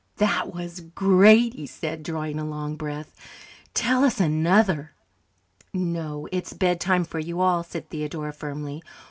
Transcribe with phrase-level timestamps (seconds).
[0.17, 3.13] "That was great," he said, drawing a long breath.
[3.75, 4.93] "Tell us another."
[5.73, 8.81] "No, it's bedtime for you all," said Theodora firmly.